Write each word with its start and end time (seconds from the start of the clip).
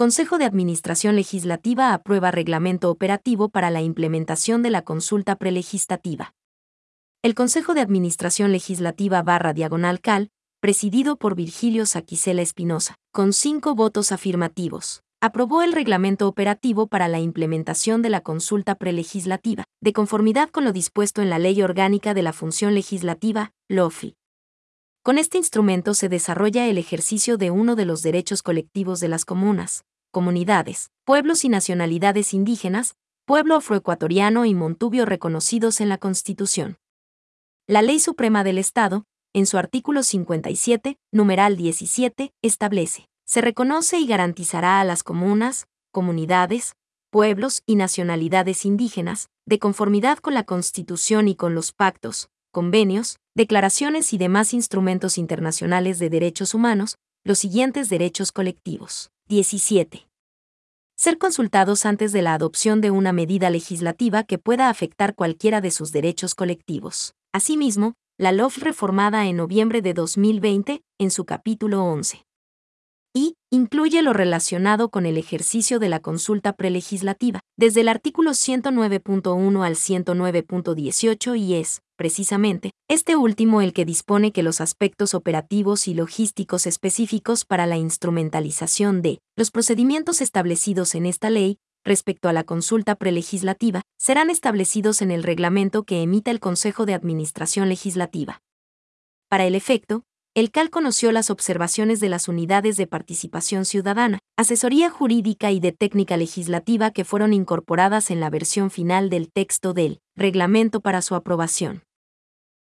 Consejo 0.00 0.38
de 0.38 0.46
Administración 0.46 1.14
Legislativa 1.14 1.92
aprueba 1.92 2.30
reglamento 2.30 2.90
operativo 2.90 3.50
para 3.50 3.68
la 3.68 3.82
implementación 3.82 4.62
de 4.62 4.70
la 4.70 4.80
consulta 4.80 5.36
prelegislativa. 5.36 6.32
El 7.22 7.34
Consejo 7.34 7.74
de 7.74 7.82
Administración 7.82 8.50
Legislativa 8.50 9.20
barra 9.20 9.52
diagonal 9.52 10.00
cal, 10.00 10.30
presidido 10.58 11.16
por 11.16 11.34
Virgilio 11.34 11.84
Saquicela 11.84 12.40
Espinosa, 12.40 12.94
con 13.12 13.34
cinco 13.34 13.74
votos 13.74 14.10
afirmativos, 14.10 15.02
aprobó 15.20 15.60
el 15.60 15.74
reglamento 15.74 16.28
operativo 16.28 16.86
para 16.86 17.06
la 17.06 17.20
implementación 17.20 18.00
de 18.00 18.08
la 18.08 18.22
consulta 18.22 18.76
prelegislativa, 18.76 19.64
de 19.82 19.92
conformidad 19.92 20.48
con 20.48 20.64
lo 20.64 20.72
dispuesto 20.72 21.20
en 21.20 21.28
la 21.28 21.38
Ley 21.38 21.60
Orgánica 21.60 22.14
de 22.14 22.22
la 22.22 22.32
Función 22.32 22.74
Legislativa, 22.74 23.52
LOFI. 23.68 24.14
Con 25.02 25.18
este 25.18 25.36
instrumento 25.38 25.92
se 25.92 26.08
desarrolla 26.08 26.68
el 26.68 26.76
ejercicio 26.76 27.36
de 27.36 27.50
uno 27.50 27.74
de 27.74 27.86
los 27.86 28.02
derechos 28.02 28.42
colectivos 28.42 29.00
de 29.00 29.08
las 29.08 29.24
comunas, 29.24 29.82
comunidades, 30.10 30.90
pueblos 31.04 31.44
y 31.44 31.48
nacionalidades 31.48 32.34
indígenas, 32.34 32.94
pueblo 33.24 33.54
afroecuatoriano 33.54 34.44
y 34.44 34.54
montubio 34.54 35.06
reconocidos 35.06 35.80
en 35.80 35.88
la 35.88 35.98
Constitución. 35.98 36.78
La 37.66 37.82
Ley 37.82 38.00
Suprema 38.00 38.42
del 38.42 38.58
Estado, 38.58 39.04
en 39.32 39.46
su 39.46 39.56
artículo 39.58 40.02
57, 40.02 40.98
numeral 41.12 41.56
17, 41.56 42.32
establece, 42.42 43.06
se 43.24 43.40
reconoce 43.40 43.98
y 43.98 44.06
garantizará 44.06 44.80
a 44.80 44.84
las 44.84 45.04
comunas, 45.04 45.66
comunidades, 45.92 46.74
pueblos 47.10 47.62
y 47.66 47.76
nacionalidades 47.76 48.64
indígenas, 48.64 49.28
de 49.46 49.58
conformidad 49.58 50.18
con 50.18 50.34
la 50.34 50.44
Constitución 50.44 51.28
y 51.28 51.36
con 51.36 51.54
los 51.54 51.72
pactos, 51.72 52.28
convenios, 52.50 53.18
declaraciones 53.36 54.12
y 54.12 54.18
demás 54.18 54.52
instrumentos 54.52 55.18
internacionales 55.18 55.98
de 55.98 56.10
derechos 56.10 56.54
humanos, 56.54 56.96
los 57.24 57.38
siguientes 57.38 57.88
derechos 57.88 58.32
colectivos. 58.32 59.10
17. 59.28 60.09
Ser 61.00 61.16
consultados 61.16 61.86
antes 61.86 62.12
de 62.12 62.20
la 62.20 62.34
adopción 62.34 62.82
de 62.82 62.90
una 62.90 63.14
medida 63.14 63.48
legislativa 63.48 64.22
que 64.22 64.36
pueda 64.36 64.68
afectar 64.68 65.14
cualquiera 65.14 65.62
de 65.62 65.70
sus 65.70 65.92
derechos 65.92 66.34
colectivos. 66.34 67.14
Asimismo, 67.32 67.94
la 68.18 68.32
LOF 68.32 68.58
reformada 68.58 69.24
en 69.24 69.38
noviembre 69.38 69.80
de 69.80 69.94
2020, 69.94 70.82
en 70.98 71.10
su 71.10 71.24
capítulo 71.24 71.82
11. 71.84 72.26
Y, 73.14 73.36
incluye 73.50 74.02
lo 74.02 74.12
relacionado 74.12 74.90
con 74.90 75.06
el 75.06 75.16
ejercicio 75.16 75.78
de 75.78 75.88
la 75.88 76.00
consulta 76.00 76.52
prelegislativa, 76.52 77.40
desde 77.56 77.80
el 77.80 77.88
artículo 77.88 78.32
109.1 78.32 79.64
al 79.64 79.76
109.18 79.76 81.38
y 81.38 81.54
es, 81.54 81.80
precisamente, 82.00 82.70
este 82.88 83.14
último 83.14 83.60
el 83.60 83.74
que 83.74 83.84
dispone 83.84 84.32
que 84.32 84.42
los 84.42 84.62
aspectos 84.62 85.12
operativos 85.12 85.86
y 85.86 85.92
logísticos 85.92 86.66
específicos 86.66 87.44
para 87.44 87.66
la 87.66 87.76
instrumentalización 87.76 89.02
de 89.02 89.18
los 89.36 89.50
procedimientos 89.50 90.22
establecidos 90.22 90.94
en 90.94 91.04
esta 91.04 91.28
ley 91.28 91.58
respecto 91.84 92.30
a 92.30 92.32
la 92.32 92.44
consulta 92.44 92.94
prelegislativa 92.94 93.82
serán 93.98 94.30
establecidos 94.30 95.02
en 95.02 95.10
el 95.10 95.22
reglamento 95.22 95.82
que 95.82 96.00
emita 96.00 96.30
el 96.30 96.40
Consejo 96.40 96.86
de 96.86 96.94
Administración 96.94 97.68
Legislativa. 97.68 98.40
Para 99.28 99.44
el 99.44 99.54
efecto, 99.54 100.04
el 100.34 100.50
CAL 100.50 100.70
conoció 100.70 101.12
las 101.12 101.28
observaciones 101.28 102.00
de 102.00 102.08
las 102.08 102.28
unidades 102.28 102.78
de 102.78 102.86
participación 102.86 103.66
ciudadana, 103.66 104.20
asesoría 104.38 104.88
jurídica 104.88 105.50
y 105.50 105.60
de 105.60 105.72
técnica 105.72 106.16
legislativa 106.16 106.92
que 106.92 107.04
fueron 107.04 107.34
incorporadas 107.34 108.10
en 108.10 108.20
la 108.20 108.30
versión 108.30 108.70
final 108.70 109.10
del 109.10 109.30
texto 109.30 109.74
del 109.74 109.98
reglamento 110.16 110.80
para 110.80 111.02
su 111.02 111.14
aprobación. 111.14 111.82